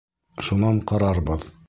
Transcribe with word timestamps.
Шунан 0.47 0.81
ҡарарбыҙ. 0.93 1.49